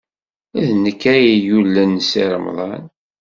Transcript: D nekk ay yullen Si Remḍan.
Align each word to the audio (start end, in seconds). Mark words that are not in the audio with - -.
D 0.65 0.67
nekk 0.83 1.01
ay 1.13 1.25
yullen 1.45 1.91
Si 2.09 2.23
Remḍan. 2.31 2.83